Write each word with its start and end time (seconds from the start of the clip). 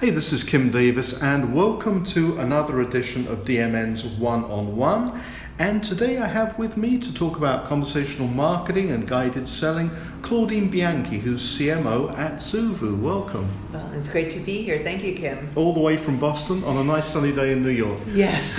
Hey, 0.00 0.10
this 0.10 0.32
is 0.32 0.44
Kim 0.44 0.70
Davis, 0.70 1.20
and 1.20 1.52
welcome 1.52 2.04
to 2.04 2.38
another 2.38 2.80
edition 2.80 3.26
of 3.26 3.38
DMN's 3.40 4.04
One 4.04 4.44
on 4.44 4.76
One. 4.76 5.20
And 5.58 5.82
today 5.82 6.18
I 6.18 6.28
have 6.28 6.56
with 6.56 6.76
me 6.76 6.98
to 6.98 7.12
talk 7.12 7.36
about 7.36 7.66
conversational 7.66 8.28
marketing 8.28 8.92
and 8.92 9.08
guided 9.08 9.48
selling 9.48 9.90
Claudine 10.22 10.70
Bianchi, 10.70 11.18
who's 11.18 11.42
CMO 11.42 12.16
at 12.16 12.34
Zoovu. 12.34 12.96
Welcome. 13.00 13.50
Well, 13.72 13.92
it's 13.92 14.08
great 14.08 14.30
to 14.30 14.38
be 14.38 14.62
here. 14.62 14.84
Thank 14.84 15.02
you, 15.02 15.16
Kim. 15.16 15.50
All 15.56 15.74
the 15.74 15.80
way 15.80 15.96
from 15.96 16.16
Boston 16.20 16.62
on 16.62 16.76
a 16.76 16.84
nice 16.84 17.08
sunny 17.08 17.32
day 17.32 17.50
in 17.50 17.64
New 17.64 17.70
York. 17.70 17.98
Yes. 18.12 18.56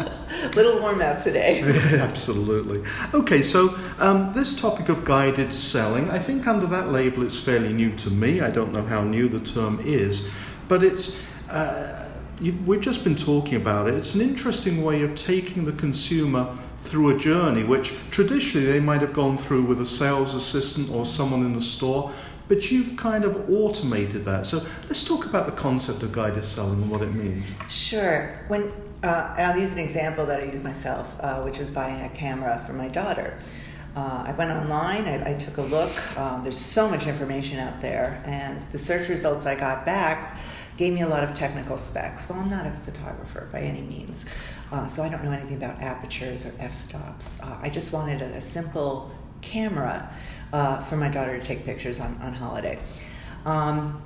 Little 0.55 0.81
warm 0.81 1.01
out 1.01 1.21
today. 1.21 1.61
Absolutely. 1.99 2.83
Okay, 3.13 3.41
so 3.41 3.77
um, 3.99 4.33
this 4.33 4.59
topic 4.59 4.89
of 4.89 5.05
guided 5.05 5.53
selling, 5.53 6.09
I 6.09 6.19
think 6.19 6.45
under 6.45 6.67
that 6.67 6.91
label 6.91 7.23
it's 7.23 7.37
fairly 7.37 7.71
new 7.71 7.95
to 7.97 8.09
me. 8.09 8.41
I 8.41 8.49
don't 8.49 8.73
know 8.73 8.83
how 8.83 9.01
new 9.01 9.29
the 9.29 9.39
term 9.39 9.79
is, 9.83 10.27
but 10.67 10.83
it's. 10.83 11.21
Uh, 11.49 12.09
we've 12.65 12.81
just 12.81 13.03
been 13.03 13.15
talking 13.15 13.55
about 13.55 13.87
it. 13.87 13.93
It's 13.93 14.15
an 14.15 14.21
interesting 14.21 14.83
way 14.83 15.03
of 15.03 15.15
taking 15.15 15.63
the 15.63 15.73
consumer 15.73 16.57
through 16.81 17.15
a 17.15 17.19
journey 17.19 17.63
which 17.63 17.93
traditionally 18.09 18.65
they 18.65 18.79
might 18.79 19.01
have 19.01 19.13
gone 19.13 19.37
through 19.37 19.63
with 19.63 19.79
a 19.81 19.85
sales 19.85 20.33
assistant 20.33 20.89
or 20.89 21.05
someone 21.05 21.45
in 21.45 21.53
the 21.53 21.61
store, 21.61 22.11
but 22.47 22.71
you've 22.71 22.97
kind 22.97 23.23
of 23.23 23.49
automated 23.49 24.25
that. 24.25 24.47
So 24.47 24.65
let's 24.87 25.03
talk 25.03 25.25
about 25.25 25.45
the 25.45 25.53
concept 25.53 26.03
of 26.03 26.11
guided 26.11 26.45
selling 26.45 26.81
and 26.81 26.91
what 26.91 27.01
it 27.01 27.13
means. 27.13 27.49
Sure. 27.69 28.39
When 28.47 28.71
uh, 29.03 29.33
I'll 29.37 29.57
use 29.57 29.73
an 29.73 29.79
example 29.79 30.25
that 30.27 30.41
I 30.41 30.45
use 30.45 30.61
myself, 30.61 31.07
uh, 31.19 31.41
which 31.41 31.57
was 31.57 31.71
buying 31.71 32.05
a 32.05 32.09
camera 32.09 32.63
for 32.67 32.73
my 32.73 32.87
daughter. 32.87 33.37
Uh, 33.95 34.23
I 34.27 34.31
went 34.31 34.51
online, 34.51 35.05
I, 35.05 35.31
I 35.31 35.33
took 35.33 35.57
a 35.57 35.63
look. 35.63 36.17
Um, 36.17 36.43
there's 36.43 36.57
so 36.57 36.89
much 36.89 37.07
information 37.07 37.59
out 37.59 37.81
there, 37.81 38.23
and 38.25 38.61
the 38.71 38.77
search 38.77 39.09
results 39.09 39.45
I 39.45 39.55
got 39.55 39.85
back 39.85 40.39
gave 40.77 40.93
me 40.93 41.01
a 41.01 41.07
lot 41.07 41.23
of 41.23 41.33
technical 41.33 41.77
specs. 41.77 42.29
Well, 42.29 42.39
I'm 42.39 42.49
not 42.49 42.65
a 42.65 42.71
photographer 42.85 43.49
by 43.51 43.59
any 43.59 43.81
means, 43.81 44.25
uh, 44.71 44.87
so 44.87 45.03
I 45.03 45.09
don't 45.09 45.23
know 45.25 45.31
anything 45.31 45.57
about 45.57 45.81
apertures 45.81 46.45
or 46.45 46.53
f-stops. 46.59 47.41
Uh, 47.41 47.57
I 47.61 47.69
just 47.69 47.91
wanted 47.91 48.21
a, 48.21 48.35
a 48.35 48.41
simple 48.41 49.11
camera 49.41 50.09
uh, 50.53 50.81
for 50.83 50.97
my 50.97 51.09
daughter 51.09 51.37
to 51.37 51.45
take 51.45 51.65
pictures 51.65 51.99
on, 51.99 52.17
on 52.21 52.33
holiday. 52.33 52.79
Um, 53.45 54.01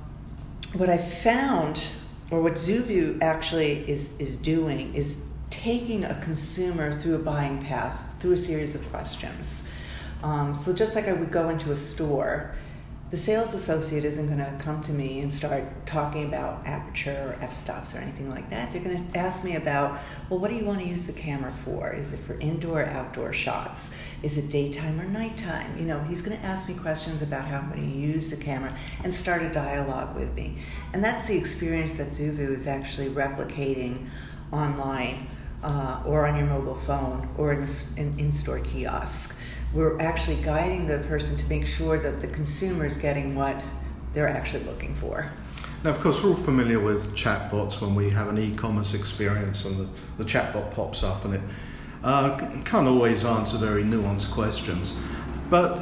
what 0.74 0.90
I 0.90 0.98
found, 0.98 1.88
or 2.32 2.42
what 2.42 2.54
Zoovu 2.54 3.22
actually 3.22 3.90
is, 3.90 4.20
is 4.20 4.36
doing, 4.38 4.94
is 4.94 5.26
taking 5.50 6.04
a 6.04 6.16
consumer 6.22 6.98
through 7.00 7.16
a 7.16 7.20
buying 7.20 7.64
path 7.64 8.00
through 8.20 8.34
a 8.34 8.38
series 8.38 8.76
of 8.76 8.88
questions. 8.90 9.70
Um, 10.24 10.56
so 10.56 10.74
just 10.74 10.96
like 10.96 11.08
I 11.08 11.14
would 11.14 11.32
go 11.32 11.50
into 11.50 11.72
a 11.72 11.78
store 11.78 12.56
the 13.16 13.22
sales 13.22 13.54
associate 13.54 14.04
isn't 14.04 14.28
going 14.28 14.40
to 14.40 14.62
come 14.62 14.82
to 14.82 14.92
me 14.92 15.22
and 15.22 15.32
start 15.32 15.64
talking 15.86 16.26
about 16.26 16.68
aperture 16.68 17.34
or 17.40 17.42
f-stops 17.42 17.96
or 17.96 18.00
anything 18.00 18.30
like 18.30 18.50
that. 18.50 18.74
They're 18.74 18.84
going 18.84 19.10
to 19.10 19.18
ask 19.18 19.46
me 19.46 19.56
about, 19.56 20.02
well, 20.30 20.38
what 20.38 20.50
do 20.50 20.58
you 20.58 20.66
want 20.66 20.82
to 20.82 20.86
use 20.86 21.08
the 21.08 21.14
camera 21.14 21.50
for? 21.50 21.94
Is 21.94 22.14
it 22.14 22.20
for 22.20 22.38
indoor 22.42 22.82
or 22.82 22.88
outdoor 22.88 23.32
shots? 23.32 23.98
Is 24.22 24.38
it 24.38 24.50
daytime 24.50 25.00
or 25.00 25.06
nighttime? 25.06 25.78
You 25.78 25.86
know, 25.86 26.02
he's 26.02 26.22
going 26.22 26.38
to 26.38 26.46
ask 26.46 26.68
me 26.68 26.76
questions 26.76 27.22
about 27.22 27.46
how 27.46 27.60
I'm 27.60 27.70
going 27.70 27.90
to 27.90 27.98
use 27.98 28.32
the 28.32 28.44
camera 28.44 28.78
and 29.02 29.14
start 29.14 29.42
a 29.44 29.50
dialogue 29.50 30.14
with 30.14 30.36
me. 30.36 30.58
And 30.92 31.02
that's 31.02 31.26
the 31.26 31.38
experience 31.38 31.96
that 32.00 32.08
Zoovu 32.08 32.54
is 32.54 32.68
actually 32.68 33.08
replicating 33.08 34.10
online 34.52 35.30
uh, 35.64 36.04
or 36.06 36.28
on 36.28 36.36
your 36.36 36.48
mobile 36.48 36.82
phone 36.86 37.30
or 37.38 37.54
in 37.54 37.62
an 37.62 38.20
in-store 38.20 38.60
kiosk 38.60 39.40
we're 39.74 40.00
actually 40.00 40.38
guiding 40.38 40.88
the 40.88 41.00
person 41.08 41.36
to 41.38 41.50
make 41.50 41.66
sure 41.66 41.98
that 41.98 42.22
the 42.22 42.28
consumer 42.28 42.86
is 42.86 42.98
getting 42.98 43.36
what 43.36 43.62
they're 44.14 44.30
actually 44.30 44.64
looking 44.64 44.96
for. 44.96 45.32
Now, 45.84 45.92
of 45.92 46.00
course, 46.00 46.24
we're 46.24 46.32
all 46.32 46.36
familiar 46.36 46.80
with 46.80 47.16
chatbots 47.16 47.82
when 47.82 47.94
we 47.94 48.10
have 48.10 48.28
an 48.28 48.38
e-commerce 48.38 48.94
experience 48.94 49.66
and 49.66 49.78
the, 49.78 49.88
the 50.18 50.24
chatbot 50.24 50.72
pops 50.72 51.04
up 51.04 51.26
and 51.26 51.36
it 51.36 51.42
uh, 52.04 52.38
can't 52.64 52.88
always 52.88 53.24
answer 53.24 53.58
very 53.58 53.84
nuanced 53.84 54.32
questions. 54.32 54.94
But 55.50 55.78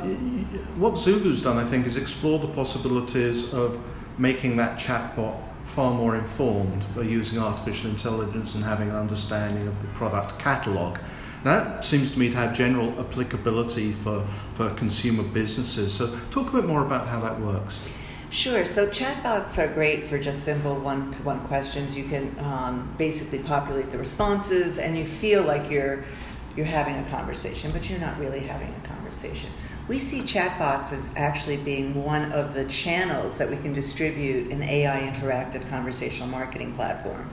what 0.76 0.96
Zoovu's 0.96 1.42
done, 1.42 1.58
I 1.58 1.66
think, 1.66 1.88
is 1.88 1.96
explore 1.96 2.40
the 2.40 2.48
possibilities 2.48 3.54
of 3.54 3.80
making 4.18 4.58
that 4.58 4.80
chatbot 4.80 5.40
far 5.66 5.94
more 5.94 6.16
informed 6.16 6.84
by 6.96 7.04
using 7.04 7.40
artificial 7.40 7.90
intelligence 7.90 8.56
and 8.56 8.64
having 8.64 8.90
an 8.90 8.96
understanding 8.96 9.68
of 9.68 9.82
the 9.82 9.88
product 9.90 10.38
catalog 10.40 10.98
that 11.44 11.84
seems 11.84 12.12
to 12.12 12.20
me 12.20 12.30
to 12.30 12.36
have 12.36 12.54
general 12.54 12.98
applicability 13.00 13.92
for, 13.92 14.26
for 14.54 14.70
consumer 14.72 15.24
businesses. 15.24 15.94
So, 15.94 16.18
talk 16.32 16.50
a 16.50 16.58
bit 16.58 16.66
more 16.66 16.86
about 16.86 17.08
how 17.08 17.20
that 17.22 17.40
works. 17.40 17.90
Sure. 18.34 18.66
So 18.66 18.88
chatbots 18.88 19.60
are 19.60 19.72
great 19.76 20.06
for 20.06 20.18
just 20.18 20.44
simple 20.44 20.74
one-to-one 20.80 21.42
questions. 21.42 21.96
You 21.96 22.06
can 22.06 22.36
um, 22.40 22.92
basically 22.98 23.38
populate 23.38 23.92
the 23.92 24.00
responses, 24.00 24.80
and 24.80 24.98
you 24.98 25.06
feel 25.06 25.44
like 25.44 25.70
you're 25.70 26.04
you're 26.56 26.66
having 26.66 26.96
a 26.96 27.10
conversation, 27.12 27.72
but 27.72 27.88
you're 27.88 28.00
not 28.00 28.18
really 28.20 28.40
having 28.40 28.74
a 28.74 28.88
conversation. 28.88 29.52
We 29.88 30.00
see 30.00 30.22
chatbots 30.22 30.94
as 30.94 31.14
actually 31.16 31.58
being 31.58 32.04
one 32.04 32.32
of 32.32 32.56
the 32.56 32.66
channels 32.66 33.38
that 33.38 33.50
we 33.50 33.58
can 33.58 33.74
distribute 33.74 34.52
an 34.52 34.64
AI 34.64 35.02
interactive 35.02 35.70
conversational 35.70 36.28
marketing 36.28 36.74
platform. 36.74 37.30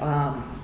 Um, 0.00 0.61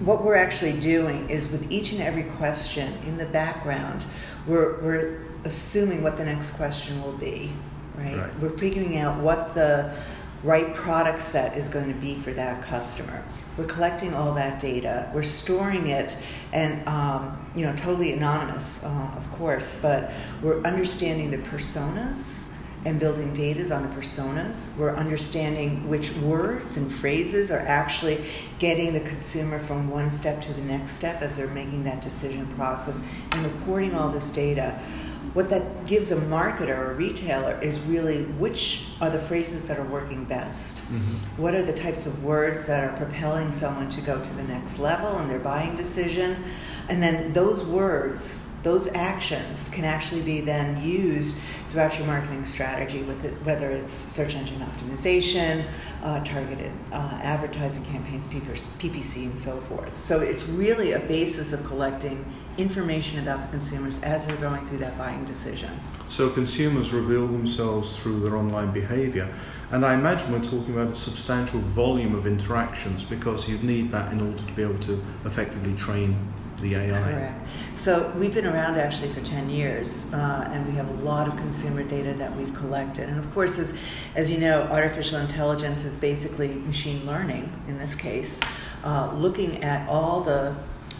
what 0.00 0.24
we're 0.24 0.36
actually 0.36 0.78
doing 0.80 1.28
is 1.30 1.48
with 1.48 1.70
each 1.70 1.92
and 1.92 2.02
every 2.02 2.24
question 2.24 2.92
in 3.06 3.16
the 3.16 3.26
background, 3.26 4.04
we're, 4.46 4.80
we're 4.80 5.22
assuming 5.44 6.02
what 6.02 6.16
the 6.16 6.24
next 6.24 6.56
question 6.56 7.00
will 7.02 7.16
be, 7.16 7.52
right? 7.96 8.16
right? 8.16 8.40
We're 8.40 8.56
figuring 8.56 8.98
out 8.98 9.20
what 9.20 9.54
the 9.54 9.94
right 10.42 10.74
product 10.74 11.20
set 11.20 11.56
is 11.56 11.68
going 11.68 11.86
to 11.86 11.98
be 12.00 12.16
for 12.16 12.32
that 12.32 12.62
customer. 12.64 13.24
We're 13.56 13.66
collecting 13.66 14.12
all 14.14 14.34
that 14.34 14.60
data, 14.60 15.10
we're 15.14 15.22
storing 15.22 15.88
it, 15.88 16.16
and 16.52 16.86
um, 16.88 17.46
you 17.54 17.64
know, 17.64 17.74
totally 17.76 18.12
anonymous, 18.12 18.82
uh, 18.84 19.10
of 19.16 19.30
course, 19.32 19.80
but 19.80 20.10
we're 20.42 20.60
understanding 20.62 21.30
the 21.30 21.38
personas 21.38 22.51
and 22.84 22.98
building 22.98 23.32
data 23.32 23.74
on 23.74 23.82
the 23.82 23.94
personas. 23.94 24.76
We're 24.76 24.94
understanding 24.94 25.88
which 25.88 26.12
words 26.16 26.76
and 26.76 26.92
phrases 26.92 27.50
are 27.50 27.60
actually 27.60 28.24
getting 28.58 28.92
the 28.92 29.00
consumer 29.00 29.58
from 29.60 29.88
one 29.88 30.10
step 30.10 30.42
to 30.42 30.52
the 30.52 30.62
next 30.62 30.92
step 30.92 31.22
as 31.22 31.36
they're 31.36 31.46
making 31.48 31.84
that 31.84 32.02
decision 32.02 32.46
process 32.54 33.06
and 33.30 33.44
recording 33.44 33.94
all 33.94 34.08
this 34.08 34.32
data. 34.32 34.80
What 35.34 35.48
that 35.50 35.86
gives 35.86 36.10
a 36.10 36.16
marketer 36.16 36.76
or 36.76 36.90
a 36.90 36.94
retailer 36.94 37.58
is 37.62 37.80
really 37.80 38.24
which 38.24 38.88
are 39.00 39.08
the 39.08 39.18
phrases 39.18 39.66
that 39.68 39.78
are 39.78 39.84
working 39.84 40.24
best. 40.24 40.78
Mm-hmm. 40.78 41.40
What 41.40 41.54
are 41.54 41.62
the 41.62 41.72
types 41.72 42.04
of 42.06 42.22
words 42.22 42.66
that 42.66 42.84
are 42.84 42.96
propelling 42.96 43.52
someone 43.52 43.88
to 43.90 44.00
go 44.02 44.22
to 44.22 44.34
the 44.34 44.42
next 44.42 44.78
level 44.78 45.18
in 45.20 45.28
their 45.28 45.38
buying 45.38 45.74
decision? 45.76 46.44
And 46.88 47.02
then 47.02 47.32
those 47.32 47.64
words 47.64 48.51
those 48.62 48.92
actions 48.94 49.68
can 49.70 49.84
actually 49.84 50.22
be 50.22 50.40
then 50.40 50.82
used 50.82 51.40
throughout 51.70 51.96
your 51.98 52.06
marketing 52.06 52.44
strategy, 52.44 53.02
with 53.02 53.24
it, 53.24 53.32
whether 53.44 53.70
it's 53.70 53.90
search 53.90 54.34
engine 54.34 54.60
optimization, 54.60 55.64
uh, 56.02 56.22
targeted 56.22 56.70
uh, 56.92 57.18
advertising 57.22 57.84
campaigns, 57.84 58.26
PPC, 58.26 59.24
and 59.24 59.38
so 59.38 59.60
forth. 59.62 59.96
So 59.96 60.20
it's 60.20 60.46
really 60.48 60.92
a 60.92 61.00
basis 61.00 61.52
of 61.52 61.64
collecting 61.64 62.24
information 62.58 63.18
about 63.20 63.40
the 63.40 63.48
consumers 63.48 64.02
as 64.02 64.26
they're 64.26 64.36
going 64.36 64.66
through 64.66 64.78
that 64.78 64.98
buying 64.98 65.24
decision. 65.24 65.70
So 66.08 66.28
consumers 66.28 66.92
reveal 66.92 67.26
themselves 67.26 67.98
through 67.98 68.20
their 68.20 68.36
online 68.36 68.70
behavior. 68.70 69.32
And 69.70 69.86
I 69.86 69.94
imagine 69.94 70.30
we're 70.30 70.44
talking 70.44 70.74
about 70.74 70.92
a 70.92 70.96
substantial 70.96 71.60
volume 71.60 72.14
of 72.14 72.26
interactions 72.26 73.02
because 73.02 73.48
you 73.48 73.56
need 73.58 73.90
that 73.92 74.12
in 74.12 74.20
order 74.20 74.36
to 74.36 74.52
be 74.52 74.62
able 74.62 74.78
to 74.80 75.02
effectively 75.24 75.72
train 75.74 76.14
the 76.62 76.76
AI. 76.76 77.02
Correct. 77.02 77.48
So 77.74 78.12
we've 78.16 78.34
been 78.34 78.46
around 78.46 78.76
actually 78.76 79.12
for 79.12 79.20
10 79.20 79.50
years, 79.50 80.12
uh, 80.14 80.48
and 80.52 80.66
we 80.66 80.74
have 80.74 80.88
a 80.88 81.02
lot 81.02 81.26
of 81.26 81.36
consumer 81.36 81.82
data 81.82 82.14
that 82.14 82.34
we've 82.36 82.54
collected. 82.54 83.08
And 83.08 83.18
of 83.18 83.34
course, 83.34 83.58
as, 83.58 83.74
as 84.14 84.30
you 84.30 84.38
know, 84.38 84.62
artificial 84.70 85.18
intelligence 85.18 85.84
is 85.84 85.96
basically 85.96 86.54
machine 86.54 87.04
learning 87.06 87.52
in 87.68 87.78
this 87.78 87.94
case, 87.94 88.40
uh, 88.84 89.12
looking 89.14 89.62
at 89.64 89.88
all 89.88 90.20
the, 90.20 90.54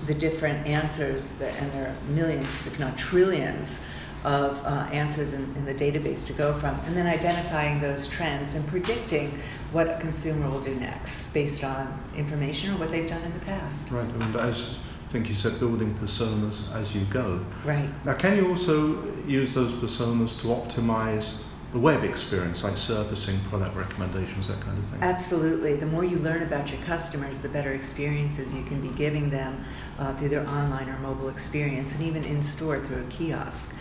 the 0.06 0.14
different 0.14 0.66
answers, 0.66 1.38
that, 1.38 1.54
and 1.60 1.72
there 1.72 1.86
are 1.86 2.12
millions, 2.12 2.66
if 2.66 2.78
not 2.80 2.98
trillions, 2.98 3.84
of 4.24 4.64
uh, 4.64 4.88
answers 4.92 5.32
in, 5.32 5.42
in, 5.56 5.64
the 5.64 5.74
database 5.74 6.24
to 6.24 6.32
go 6.32 6.52
from, 6.54 6.78
and 6.86 6.96
then 6.96 7.08
identifying 7.08 7.80
those 7.80 8.08
trends 8.08 8.54
and 8.54 8.64
predicting 8.68 9.36
what 9.72 9.88
a 9.88 9.98
consumer 9.98 10.48
will 10.48 10.60
do 10.60 10.74
next 10.76 11.34
based 11.34 11.64
on 11.64 12.00
information 12.14 12.72
or 12.72 12.78
what 12.78 12.92
they've 12.92 13.08
done 13.08 13.22
in 13.22 13.32
the 13.34 13.44
past. 13.44 13.90
Right, 13.90 14.06
and 14.06 14.36
as 14.36 14.76
I 15.12 15.14
think 15.16 15.28
you 15.28 15.34
said 15.34 15.60
building 15.60 15.92
personas 15.96 16.74
as 16.74 16.94
you 16.94 17.04
go. 17.10 17.44
Right. 17.66 17.90
Now, 18.06 18.14
can 18.14 18.34
you 18.34 18.48
also 18.48 19.12
use 19.26 19.52
those 19.52 19.70
personas 19.70 20.40
to 20.40 20.46
optimize 20.46 21.42
the 21.74 21.78
web 21.78 22.02
experience, 22.02 22.64
like 22.64 22.78
servicing, 22.78 23.38
product 23.50 23.76
recommendations, 23.76 24.48
that 24.48 24.58
kind 24.62 24.78
of 24.78 24.86
thing? 24.86 25.02
Absolutely. 25.02 25.76
The 25.76 25.84
more 25.84 26.02
you 26.02 26.18
learn 26.20 26.42
about 26.42 26.70
your 26.70 26.80
customers, 26.86 27.40
the 27.40 27.50
better 27.50 27.74
experiences 27.74 28.54
you 28.54 28.64
can 28.64 28.80
be 28.80 28.88
giving 28.96 29.28
them 29.28 29.62
uh, 29.98 30.14
through 30.16 30.30
their 30.30 30.48
online 30.48 30.88
or 30.88 30.98
mobile 31.00 31.28
experience, 31.28 31.94
and 31.94 32.04
even 32.04 32.24
in 32.24 32.42
store 32.42 32.80
through 32.80 33.02
a 33.02 33.06
kiosk. 33.10 33.76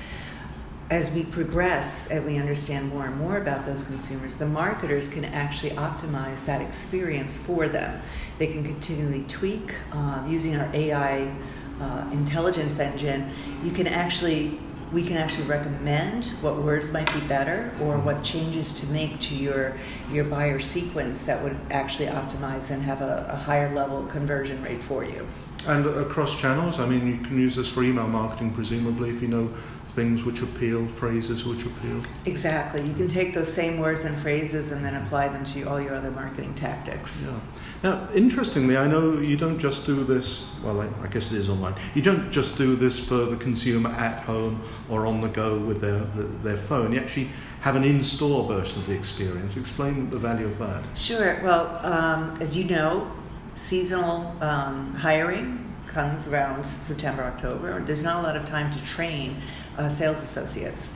As 0.91 1.09
we 1.13 1.23
progress 1.23 2.07
and 2.07 2.25
we 2.25 2.38
understand 2.38 2.89
more 2.89 3.05
and 3.05 3.15
more 3.15 3.38
about 3.38 3.65
those 3.65 3.81
consumers, 3.83 4.35
the 4.35 4.45
marketers 4.45 5.07
can 5.07 5.23
actually 5.23 5.71
optimize 5.71 6.45
that 6.45 6.61
experience 6.61 7.38
for 7.38 7.69
them. 7.69 8.01
They 8.38 8.47
can 8.47 8.61
continually 8.61 9.23
tweak 9.29 9.73
um, 9.93 10.29
using 10.29 10.57
our 10.57 10.69
AI 10.73 11.33
uh, 11.79 12.09
intelligence 12.11 12.77
engine. 12.77 13.29
You 13.63 13.71
can 13.71 13.88
actually 13.88 14.59
we 14.91 15.03
can 15.03 15.15
actually 15.15 15.47
recommend 15.47 16.25
what 16.41 16.57
words 16.57 16.91
might 16.91 17.11
be 17.13 17.21
better 17.21 17.73
or 17.79 17.97
what 17.97 18.21
changes 18.21 18.77
to 18.81 18.85
make 18.88 19.17
to 19.21 19.33
your 19.33 19.77
your 20.11 20.25
buyer 20.25 20.59
sequence 20.59 21.23
that 21.23 21.41
would 21.41 21.57
actually 21.69 22.07
optimize 22.07 22.69
and 22.69 22.83
have 22.83 23.01
a, 23.01 23.29
a 23.31 23.38
higher 23.38 23.73
level 23.73 24.05
conversion 24.07 24.61
rate 24.61 24.83
for 24.83 25.05
you. 25.05 25.25
And 25.67 25.85
across 25.85 26.39
channels, 26.39 26.79
I 26.79 26.88
mean, 26.88 27.07
you 27.07 27.17
can 27.23 27.39
use 27.39 27.55
this 27.55 27.67
for 27.67 27.83
email 27.83 28.07
marketing, 28.07 28.51
presumably, 28.51 29.11
if 29.11 29.21
you 29.21 29.27
know 29.27 29.53
things 29.95 30.23
which 30.23 30.41
appeal, 30.41 30.88
phrases 30.88 31.45
which 31.45 31.65
appeal. 31.65 32.01
Exactly. 32.25 32.81
You 32.85 32.93
can 32.93 33.09
take 33.09 33.33
those 33.33 33.51
same 33.51 33.79
words 33.79 34.03
and 34.03 34.17
phrases 34.19 34.71
and 34.71 34.83
then 34.83 34.95
apply 34.95 35.27
them 35.29 35.43
to 35.45 35.63
all 35.63 35.81
your 35.81 35.95
other 35.95 36.11
marketing 36.11 36.53
tactics. 36.55 37.25
Yeah. 37.25 37.39
Now, 37.83 38.07
interestingly, 38.13 38.77
I 38.77 38.88
know 38.88 39.17
you 39.19 39.35
don't 39.35 39.57
just 39.57 39.85
do 39.85 40.03
this, 40.03 40.47
well, 40.63 40.81
I 40.81 41.07
guess 41.07 41.31
it 41.31 41.38
is 41.39 41.49
online. 41.49 41.73
You 41.95 42.03
don't 42.03 42.31
just 42.31 42.57
do 42.57 42.75
this 42.75 42.99
for 42.99 43.25
the 43.25 43.35
consumer 43.35 43.89
at 43.89 44.21
home 44.23 44.61
or 44.88 45.07
on 45.07 45.19
the 45.19 45.27
go 45.27 45.57
with 45.57 45.81
their, 45.81 45.99
their 46.43 46.57
phone. 46.57 46.93
You 46.93 46.99
actually 46.99 47.29
have 47.61 47.75
an 47.75 47.83
in 47.83 48.03
store 48.03 48.47
version 48.47 48.79
of 48.79 48.88
the 48.88 48.93
experience. 48.93 49.57
Explain 49.57 50.09
the 50.09 50.19
value 50.19 50.45
of 50.45 50.59
that. 50.59 50.83
Sure. 50.95 51.41
Well, 51.43 51.83
um, 51.83 52.38
as 52.39 52.55
you 52.55 52.65
know, 52.65 53.11
seasonal 53.55 54.35
um, 54.41 54.93
hiring 54.93 55.73
comes 55.88 56.27
around 56.27 56.65
September, 56.65 57.23
October. 57.23 57.81
There's 57.81 58.03
not 58.03 58.23
a 58.23 58.27
lot 58.27 58.35
of 58.35 58.45
time 58.45 58.71
to 58.71 58.85
train 58.85 59.41
uh, 59.81 59.89
sales 59.89 60.22
associates. 60.22 60.95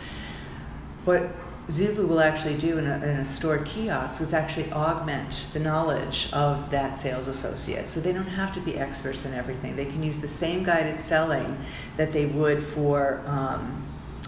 What 1.06 1.30
Zoovu 1.68 2.08
will 2.08 2.20
actually 2.20 2.58
do 2.58 2.78
in 2.78 2.86
a, 2.86 2.96
in 2.98 3.18
a 3.18 3.26
store 3.26 3.58
kiosk 3.60 4.22
is 4.22 4.34
actually 4.34 4.72
augment 4.72 5.50
the 5.54 5.60
knowledge 5.60 6.30
of 6.32 6.70
that 6.70 7.00
sales 7.00 7.28
associate. 7.28 7.90
So 7.90 8.00
they 8.00 8.14
don't 8.14 8.28
have 8.28 8.54
to 8.54 8.60
be 8.60 8.78
experts 8.78 9.26
in 9.26 9.34
everything. 9.34 9.76
They 9.76 9.86
can 9.86 10.04
use 10.04 10.22
the 10.22 10.28
same 10.28 10.64
guided 10.64 11.00
selling 11.00 11.58
that 11.98 12.14
they 12.14 12.28
would 12.28 12.64
for. 12.64 13.22
Um, 13.26 13.82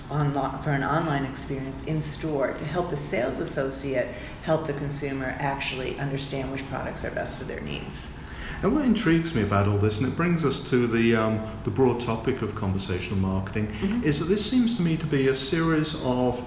on, 0.09 0.31
for 0.61 0.69
an 0.69 0.85
online 0.85 1.25
experience 1.25 1.83
in 1.83 1.99
store 1.99 2.53
to 2.53 2.63
help 2.63 2.89
the 2.89 2.95
sales 2.95 3.39
associate 3.39 4.07
help 4.43 4.65
the 4.65 4.71
consumer 4.71 5.35
actually 5.37 5.99
understand 5.99 6.49
which 6.49 6.65
products 6.69 7.03
are 7.03 7.11
best 7.11 7.37
for 7.37 7.43
their 7.43 7.59
needs. 7.59 8.17
And 8.63 8.73
what 8.73 8.85
intrigues 8.85 9.35
me 9.35 9.43
about 9.43 9.67
all 9.67 9.77
this, 9.77 9.99
and 9.99 10.07
it 10.07 10.15
brings 10.15 10.43
us 10.43 10.67
to 10.71 10.87
the, 10.87 11.15
um, 11.15 11.39
the 11.63 11.69
broad 11.69 12.01
topic 12.01 12.41
of 12.41 12.55
conversational 12.55 13.19
marketing, 13.19 13.67
mm-hmm. 13.67 14.03
is 14.03 14.19
that 14.19 14.25
this 14.25 14.43
seems 14.43 14.75
to 14.77 14.81
me 14.81 14.97
to 14.97 15.05
be 15.05 15.27
a 15.27 15.35
series 15.35 15.95
of 16.03 16.43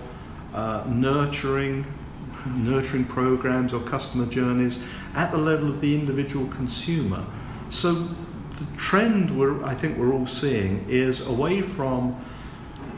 uh, 0.53 0.83
nurturing, 0.89 1.87
nurturing 2.47 3.05
programs 3.05 3.73
or 3.73 3.81
customer 3.83 4.27
journeys 4.27 4.81
at 5.15 5.31
the 5.31 5.39
level 5.39 5.69
of 5.69 5.81
the 5.81 5.95
individual 5.95 6.49
consumer. 6.49 7.25
So 7.71 7.93
the 7.95 8.67
trend 8.77 9.39
we're, 9.39 9.63
I 9.65 9.75
think 9.75 9.97
we're 9.97 10.13
all 10.13 10.27
seeing 10.27 10.85
is 10.89 11.25
away 11.27 11.63
from 11.63 12.21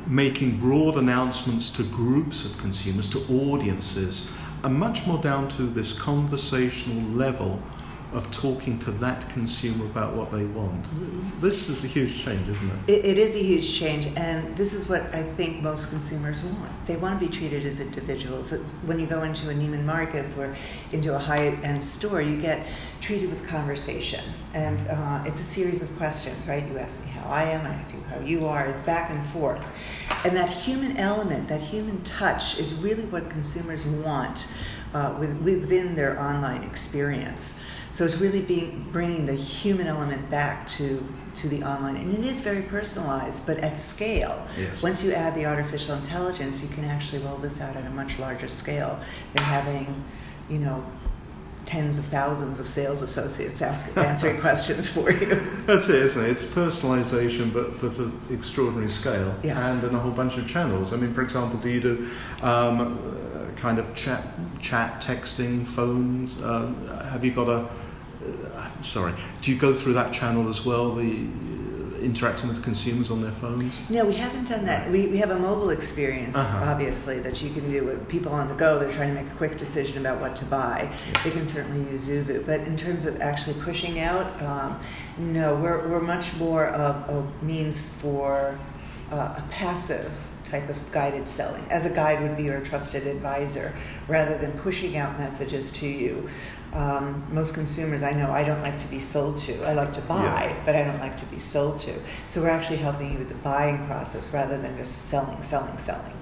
making 0.06 0.58
broad 0.58 0.96
announcements 0.96 1.68
to 1.70 1.82
groups 1.84 2.46
of 2.46 2.56
consumers, 2.58 3.10
to 3.10 3.20
audiences, 3.30 4.30
and 4.64 4.74
much 4.74 5.06
more 5.06 5.18
down 5.18 5.48
to 5.50 5.64
this 5.64 5.92
conversational 5.92 7.02
level 7.10 7.60
of 8.12 8.30
talking 8.30 8.78
to 8.78 8.90
that 8.92 9.28
consumer 9.30 9.86
about 9.86 10.14
what 10.14 10.30
they 10.30 10.44
want. 10.44 10.84
This 11.40 11.68
is 11.68 11.82
a 11.82 11.86
huge 11.86 12.22
change, 12.22 12.48
isn't 12.48 12.70
it? 12.70 12.92
it? 12.92 13.04
It 13.04 13.18
is 13.18 13.34
a 13.34 13.42
huge 13.42 13.78
change, 13.78 14.06
and 14.16 14.54
this 14.54 14.74
is 14.74 14.88
what 14.88 15.02
I 15.14 15.22
think 15.22 15.62
most 15.62 15.88
consumers 15.88 16.40
want. 16.42 16.86
They 16.86 16.96
want 16.96 17.18
to 17.18 17.26
be 17.26 17.32
treated 17.32 17.64
as 17.64 17.80
individuals. 17.80 18.52
When 18.84 18.98
you 18.98 19.06
go 19.06 19.22
into 19.22 19.48
a 19.48 19.54
Neiman 19.54 19.84
Marcus 19.84 20.36
or 20.36 20.54
into 20.92 21.14
a 21.14 21.18
high-end 21.18 21.82
store, 21.82 22.20
you 22.20 22.40
get 22.40 22.66
treated 23.00 23.30
with 23.30 23.46
conversation, 23.48 24.24
and 24.52 24.86
uh, 24.88 25.24
it's 25.26 25.40
a 25.40 25.44
series 25.44 25.82
of 25.82 25.96
questions, 25.96 26.46
right? 26.46 26.66
You 26.66 26.78
ask 26.78 27.04
me 27.04 27.10
how 27.10 27.30
I 27.30 27.44
am, 27.44 27.66
I 27.66 27.70
ask 27.70 27.94
you 27.94 28.02
how 28.02 28.20
you 28.20 28.46
are. 28.46 28.66
It's 28.66 28.82
back 28.82 29.10
and 29.10 29.24
forth, 29.30 29.64
and 30.24 30.36
that 30.36 30.50
human 30.50 30.98
element, 30.98 31.48
that 31.48 31.62
human 31.62 32.02
touch, 32.04 32.58
is 32.58 32.74
really 32.74 33.04
what 33.06 33.30
consumers 33.30 33.86
want 33.86 34.54
uh, 34.94 35.16
with, 35.18 35.40
within 35.40 35.94
their 35.94 36.20
online 36.20 36.62
experience. 36.62 37.60
So 37.92 38.06
it's 38.06 38.18
really 38.18 38.40
being 38.40 38.88
bringing 38.90 39.26
the 39.26 39.34
human 39.34 39.86
element 39.86 40.30
back 40.30 40.66
to 40.68 41.06
to 41.36 41.48
the 41.48 41.62
online, 41.62 41.96
and 41.96 42.12
it 42.12 42.24
is 42.24 42.40
very 42.40 42.62
personalized, 42.62 43.46
but 43.46 43.58
at 43.58 43.76
scale. 43.76 44.46
Yes. 44.58 44.82
Once 44.82 45.04
you 45.04 45.12
add 45.12 45.34
the 45.34 45.46
artificial 45.46 45.94
intelligence, 45.94 46.62
you 46.62 46.68
can 46.68 46.84
actually 46.84 47.22
roll 47.22 47.36
this 47.36 47.60
out 47.60 47.76
at 47.76 47.86
a 47.86 47.90
much 47.90 48.18
larger 48.18 48.48
scale 48.48 48.98
than 49.34 49.42
having, 49.42 50.04
you 50.48 50.58
know, 50.58 50.84
tens 51.64 51.98
of 51.98 52.04
thousands 52.04 52.58
of 52.60 52.68
sales 52.68 53.02
associates 53.02 53.62
ask, 53.62 53.96
answering 53.96 54.40
questions 54.46 54.88
for 54.88 55.10
you. 55.10 55.40
That's 55.66 55.88
it, 55.88 55.96
isn't 55.96 56.24
it? 56.24 56.30
It's 56.30 56.44
personalization, 56.44 57.52
but 57.52 57.80
but 57.80 57.98
at 57.98 58.10
extraordinary 58.30 58.90
scale, 58.90 59.34
yes. 59.42 59.58
and 59.58 59.84
in 59.84 59.94
a 59.94 59.98
whole 59.98 60.12
bunch 60.12 60.36
of 60.36 60.46
channels. 60.46 60.92
I 60.92 60.96
mean, 60.96 61.14
for 61.14 61.22
example, 61.22 61.58
do 61.58 61.68
you 61.68 61.80
do 61.80 62.10
um, 62.42 63.54
kind 63.56 63.78
of 63.78 63.94
chat, 63.94 64.24
chat, 64.60 65.02
texting, 65.02 65.66
phones? 65.66 66.30
Um, 66.42 66.88
have 67.10 67.24
you 67.24 67.32
got 67.32 67.48
a 67.48 67.68
uh, 68.54 68.68
sorry, 68.82 69.14
do 69.40 69.50
you 69.50 69.58
go 69.58 69.74
through 69.74 69.94
that 69.94 70.12
channel 70.12 70.48
as 70.48 70.64
well, 70.64 70.94
the 70.94 71.02
uh, 71.02 71.61
interacting 72.02 72.48
with 72.48 72.62
consumers 72.62 73.10
on 73.10 73.22
their 73.22 73.32
phones? 73.32 73.78
No, 73.88 74.04
we 74.04 74.14
haven't 74.14 74.48
done 74.48 74.64
that. 74.66 74.90
We, 74.90 75.06
we 75.06 75.18
have 75.18 75.30
a 75.30 75.38
mobile 75.38 75.70
experience, 75.70 76.36
uh-huh. 76.36 76.70
obviously, 76.70 77.20
that 77.20 77.40
you 77.42 77.50
can 77.50 77.70
do 77.70 77.84
with 77.84 78.08
people 78.08 78.32
on 78.32 78.48
the 78.48 78.54
go. 78.54 78.78
They're 78.78 78.92
trying 78.92 79.14
to 79.14 79.22
make 79.22 79.32
a 79.32 79.36
quick 79.36 79.58
decision 79.58 79.98
about 79.98 80.20
what 80.20 80.36
to 80.36 80.44
buy. 80.44 80.90
Yeah. 81.12 81.22
They 81.24 81.30
can 81.30 81.46
certainly 81.46 81.90
use 81.90 82.08
Zoovu. 82.08 82.44
But 82.44 82.60
in 82.60 82.76
terms 82.76 83.06
of 83.06 83.20
actually 83.20 83.60
pushing 83.62 84.00
out, 84.00 84.40
um, 84.42 84.80
no, 85.18 85.56
we're, 85.56 85.88
we're 85.88 86.00
much 86.00 86.36
more 86.36 86.68
of 86.68 87.08
a 87.08 87.44
means 87.44 87.92
for 87.94 88.58
uh, 89.10 89.14
a 89.38 89.44
passive 89.50 90.12
type 90.44 90.68
of 90.68 90.92
guided 90.92 91.26
selling. 91.26 91.64
As 91.70 91.86
a 91.86 91.94
guide 91.94 92.20
would 92.22 92.36
be 92.36 92.44
your 92.44 92.60
trusted 92.60 93.06
advisor, 93.06 93.74
rather 94.08 94.36
than 94.36 94.52
pushing 94.58 94.96
out 94.96 95.18
messages 95.18 95.72
to 95.72 95.86
you 95.86 96.28
um, 96.72 97.24
most 97.30 97.54
consumers 97.54 98.02
I 98.02 98.12
know 98.12 98.30
I 98.30 98.42
don't 98.42 98.62
like 98.62 98.78
to 98.78 98.88
be 98.88 99.00
sold 99.00 99.38
to. 99.38 99.62
I 99.64 99.74
like 99.74 99.92
to 99.94 100.00
buy, 100.02 100.22
yeah. 100.22 100.62
but 100.64 100.74
I 100.74 100.84
don't 100.84 101.00
like 101.00 101.16
to 101.18 101.26
be 101.26 101.38
sold 101.38 101.80
to. 101.80 101.94
So 102.28 102.40
we're 102.40 102.50
actually 102.50 102.78
helping 102.78 103.12
you 103.12 103.18
with 103.18 103.28
the 103.28 103.34
buying 103.36 103.86
process 103.86 104.32
rather 104.32 104.60
than 104.60 104.76
just 104.76 105.08
selling, 105.08 105.42
selling, 105.42 105.76
selling. 105.78 106.12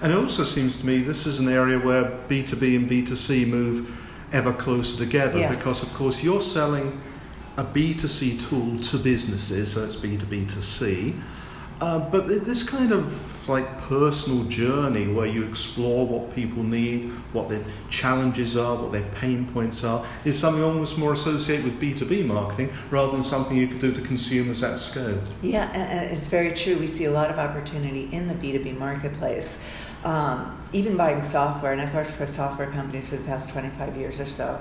And 0.00 0.12
it 0.12 0.18
also 0.18 0.44
seems 0.44 0.78
to 0.78 0.86
me 0.86 0.98
this 0.98 1.26
is 1.26 1.38
an 1.38 1.48
area 1.48 1.78
where 1.78 2.04
B2B 2.04 2.76
and 2.76 2.90
B2C 2.90 3.46
move 3.46 3.98
ever 4.32 4.52
closer 4.52 5.04
together 5.04 5.38
yeah. 5.38 5.54
because, 5.54 5.82
of 5.82 5.92
course, 5.94 6.22
you're 6.22 6.40
selling 6.40 7.00
a 7.58 7.64
B2C 7.64 8.48
tool 8.48 8.80
to 8.80 8.98
businesses, 8.98 9.74
so 9.74 9.84
it's 9.84 9.96
B2B2C. 9.96 11.20
Uh, 11.82 11.98
but 11.98 12.28
this 12.28 12.62
kind 12.62 12.92
of 12.92 13.48
like 13.48 13.66
personal 13.76 14.44
journey 14.44 15.12
where 15.12 15.26
you 15.26 15.42
explore 15.42 16.06
what 16.06 16.32
people 16.32 16.62
need, 16.62 17.10
what 17.32 17.48
their 17.48 17.64
challenges 17.90 18.56
are, 18.56 18.76
what 18.76 18.92
their 18.92 19.08
pain 19.16 19.44
points 19.52 19.82
are, 19.82 20.06
is 20.24 20.38
something 20.38 20.62
almost 20.62 20.96
more 20.96 21.12
associated 21.12 21.64
with 21.64 21.80
B2B 21.80 22.24
marketing 22.24 22.72
rather 22.92 23.10
than 23.10 23.24
something 23.24 23.56
you 23.56 23.66
could 23.66 23.80
do 23.80 23.92
to 23.92 24.00
consumers 24.00 24.62
at 24.62 24.78
scale. 24.78 25.20
Yeah, 25.42 25.72
and 25.72 26.16
it's 26.16 26.28
very 26.28 26.54
true. 26.54 26.78
We 26.78 26.86
see 26.86 27.06
a 27.06 27.10
lot 27.10 27.30
of 27.30 27.38
opportunity 27.40 28.08
in 28.12 28.28
the 28.28 28.34
B2B 28.34 28.78
marketplace. 28.78 29.60
Um, 30.04 30.64
even 30.72 30.96
buying 30.96 31.20
software, 31.20 31.72
and 31.72 31.80
I've 31.80 31.92
worked 31.92 32.12
for 32.12 32.28
software 32.28 32.70
companies 32.70 33.08
for 33.08 33.16
the 33.16 33.24
past 33.24 33.50
25 33.50 33.96
years 33.96 34.20
or 34.20 34.26
so. 34.26 34.60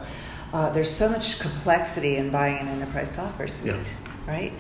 Uh, 0.54 0.72
there's 0.72 0.90
so 0.90 1.08
much 1.08 1.40
complexity 1.40 2.18
in 2.18 2.32
buying 2.32 2.58
an 2.58 2.68
enterprise 2.68 3.12
software 3.12 3.48
suite, 3.48 3.76
yeah. 3.76 4.32
right? 4.32 4.54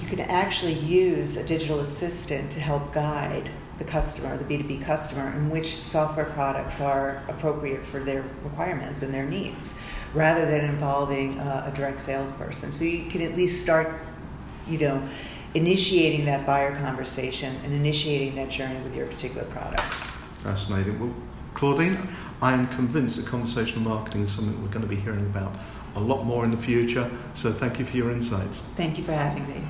You 0.00 0.06
can 0.06 0.20
actually 0.20 0.74
use 0.74 1.36
a 1.36 1.44
digital 1.44 1.80
assistant 1.80 2.50
to 2.52 2.60
help 2.60 2.92
guide 2.92 3.50
the 3.78 3.84
customer, 3.84 4.36
the 4.36 4.44
B2B 4.44 4.82
customer, 4.84 5.30
in 5.36 5.50
which 5.50 5.74
software 5.76 6.26
products 6.26 6.80
are 6.80 7.22
appropriate 7.28 7.84
for 7.84 8.00
their 8.00 8.22
requirements 8.42 9.02
and 9.02 9.12
their 9.12 9.26
needs, 9.26 9.78
rather 10.14 10.46
than 10.46 10.64
involving 10.64 11.38
uh, 11.38 11.70
a 11.70 11.76
direct 11.76 12.00
salesperson. 12.00 12.72
So 12.72 12.84
you 12.84 13.10
can 13.10 13.22
at 13.22 13.36
least 13.36 13.62
start, 13.62 13.94
you 14.66 14.78
know, 14.78 15.08
initiating 15.54 16.26
that 16.26 16.46
buyer 16.46 16.76
conversation 16.76 17.56
and 17.64 17.74
initiating 17.74 18.34
that 18.36 18.50
journey 18.50 18.80
with 18.82 18.94
your 18.94 19.06
particular 19.06 19.44
products. 19.46 20.10
Fascinating. 20.42 20.98
Well, 21.00 21.14
Claudine, 21.54 22.08
I 22.40 22.52
am 22.52 22.68
convinced 22.68 23.16
that 23.16 23.26
conversational 23.26 23.82
marketing 23.82 24.24
is 24.24 24.32
something 24.32 24.62
we're 24.62 24.68
going 24.68 24.82
to 24.82 24.88
be 24.88 24.96
hearing 24.96 25.26
about 25.26 25.52
a 25.96 26.00
lot 26.00 26.24
more 26.24 26.44
in 26.44 26.50
the 26.50 26.56
future. 26.56 27.10
So 27.34 27.52
thank 27.52 27.78
you 27.78 27.84
for 27.84 27.96
your 27.96 28.10
insights. 28.10 28.62
Thank 28.76 28.96
you 28.96 29.04
for 29.04 29.12
having 29.12 29.46
me. 29.48 29.64